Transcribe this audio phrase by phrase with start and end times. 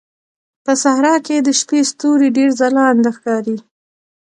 [0.63, 3.57] په صحراء کې د شپې ستوري ډېر ځلانده ښکاري.